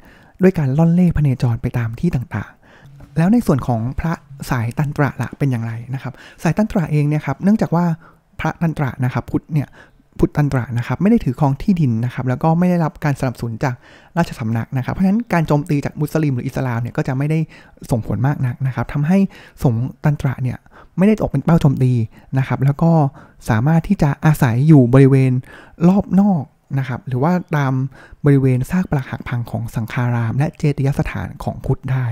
[0.43, 2.51] ด้วยการล่อนเล่พเนจรไปตามที่ต่าง
[3.19, 4.13] แล้วในส่วนของพระ
[4.51, 7.85] สายตันตระละเป็นอย่างไรนะครับ สายตันตระเองเนี่ยครับเนื่องจากว่า
[8.41, 9.69] พระตันตระนะครับพุทธเนี่ย
[10.19, 13.75] พุทธตันตระนะครับไม่ได้ถือครองที่ดินนะครับแล้วก็ไม่ได้รับการสนับสนุนจาก
[14.17, 17.39] ราชสำนักนะครับเพราะฉะนั้นการโจมตีจากมุสลิมหรืออิสลามเนี่ยก็จะไม่ได้
[17.91, 19.19] ส่งผลมากนักนะครับทำให้
[19.63, 20.59] สงตันตระเนี่ย
[20.99, 21.93] ไม่ได้ตกเป็นเป้าโจมตี
[22.39, 22.93] นะครับแล้วก็
[23.51, 25.33] สามารถที่จะอาศัยอยู่บริเวณ
[25.89, 26.43] รอบนอก
[26.79, 27.73] นะครับหรือว่าตาม
[28.25, 32.07] บริเวณซากปรักหักพังของสังคาราม และเจติยสถานของพุทธได้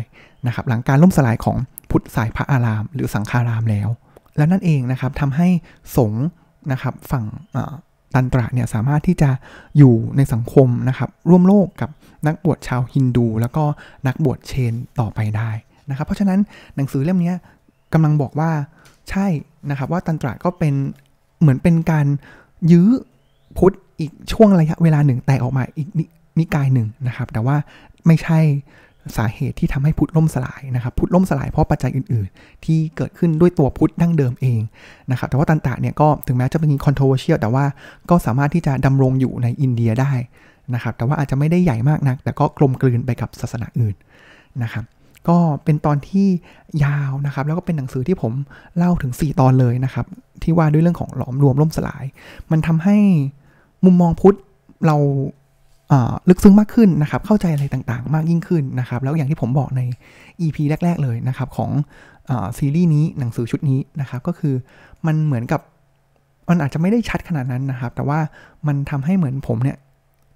[0.46, 1.56] นะครับหลังการล่มสลายของ
[1.90, 3.88] พุทธสายพระอาราม หรือสังฆารามแล้ว
[4.36, 5.48] และนั่นเองนะครับทำให้
[5.96, 6.26] สงฆ์
[6.72, 7.24] นะครับฝั่ง
[8.14, 9.30] ตันตระเนี่ยสามารถที่จะ
[9.78, 11.90] อยู่ในสังคมนะครับร่วมโลกกับ
[12.26, 13.64] นักบวชชาวฮินดู แล้วก็
[14.06, 15.50] นักบวชเชนต่อไปได้
[15.90, 16.38] นะครับเพราะฉะนั้น
[16.76, 17.32] หนังสือเล่มนี้
[17.92, 18.50] กำลังบอกว่า
[19.10, 19.26] ใช่
[19.70, 20.74] นะครับว่าตันตระก็เป็น
[21.40, 22.06] เหมือนเป็นการ
[22.72, 22.88] ยื้อ
[23.58, 25.88] พุทธอีกช่วงระยะเวลาหนึ่งแตกออกมาอีก
[26.38, 27.56] นิกายหนึ่งนะครับ แต่ว่า
[28.06, 28.38] ไม่ใช่
[29.16, 34.60] สาเหตุที่ทำให้พุทธล่มสลายนะครับ พุทธล่มสลายเพราะปัจจัยอื่น ๆ ที่เกิดขึ้นด้วยตัวพุทธดั้งเดิมเอง
[35.10, 37.64] นะครับ แต่ว่าตันตะเนี่ยก็ถึงแม้จะเป็น controversial แต่ว่า
[38.10, 40.12] ก็สามารถที่จะดำรงอยู่ในอินเดียได้
[40.74, 43.94] นะครับ แต่ว่าอาจจะไม่ได้ใหญ่มากนัก แต่ก็กลมกลืนไปกับศาสนาอื่น
[44.62, 44.84] นะครับ
[45.28, 46.26] ก็เป็นตอนที่
[46.84, 48.32] ยาวนะครับ แล้วก็เป็นหนังสือที่ผม
[48.76, 50.06] เล่าถึง 4 ตอนเลยนะครับ
[50.42, 52.04] ที่ว่าด้วยเรื่องของหลอมรวมล่มสลาย
[52.50, 52.96] มันทำให้
[53.84, 54.36] มุมมองพุทธ
[54.86, 54.96] เรา
[56.28, 59.82] ลึกซึ้งมากขึ้นนะครับ เข้าใจอะไรต่างๆ มากยิ่งขึ้นนะครับ แล้วอย่างที่ผมบอกใน
[60.40, 61.70] EP แรก ๆ เลยนะครับ ของ
[62.30, 64.54] อซีรีส์นี้หนังสือชุดนี้นะครับ ก็คือ
[65.06, 65.60] มันเหมือนกับ
[66.48, 68.18] มันอาจจะไม่ได้ชัดขนาดนั้นนะครับ แต่ว่า
[68.66, 69.76] มันทำให้เหมือนผมเนี่ย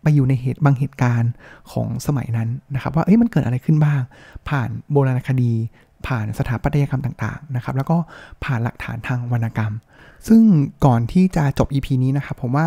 [0.02, 1.32] ไปอยู่ในเหตุบางเหตุการณ์
[1.72, 4.00] ของสมัยนั้นนะครับ ว่าเอ้ยมันเกิดอะไรขึ้นบ้าง
[4.48, 5.52] ผ่านโบราณคดี
[6.06, 7.96] ผ่านสถาปัตยกรรมต่างๆนะครับ แล้วก็
[8.44, 9.72] ผ่านหลักฐานทางวรรณกรรม
[10.28, 10.42] ซึ่ง
[10.86, 12.66] ก่อนที่จะจบ EP นี้นะครับ ผมว่า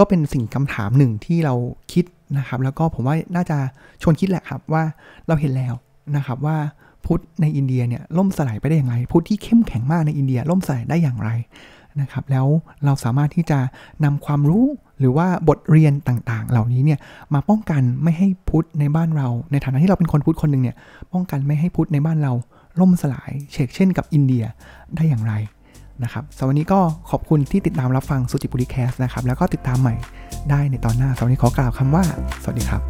[0.00, 1.54] ก็เป็นสิ่งคำถามหนึ่งที่เรา
[1.92, 2.04] คิด
[2.38, 3.58] นะครับ แล้วก็ผมว่าน่าจะ
[4.02, 4.82] ชวนคิดแหละครับว่า
[5.28, 5.74] เราเห็นแล้ว
[6.16, 6.56] นะครับว่า
[7.06, 11.30] พุทธในอินเดียเนี่ยล่มสลายไปได้อย่างไร พุทธที่เข้มแข็งมากในอินเดียล่มสลายได้อย่างไร
[12.00, 12.46] นะครับ แล้ว
[12.84, 13.58] เราสามารถที่จะ
[14.04, 14.64] นำความรู้
[14.98, 16.98] หรือว่าบทเรียนต่างๆ เหล่านี้เนี่ย
[17.34, 20.76] มาป้องกันไม่ให้พุทธในบ้านเรา ในฐานะที่เราเป็นคนพุทธคนหนึ่งเนี่ย
[21.12, 22.32] ป้องกันไม่ให้พุทธในบ้านเรา
[22.80, 24.44] ล่มสลายเชกเช่นกับอินเดีย
[24.96, 25.32] ได้อย่างไร
[26.04, 29.94] นะครับสำหรับวันนี้ก็ขอบคุณที่ติดตามรับฟังสุจิบุรีแคสนะครับ แล้วก็ติดตามใหม่
[30.50, 32.04] ได้ในตอนหน้าสำหรับวันนี้ขอกล่าวคำว่า
[32.42, 32.82] สวัสดีครับ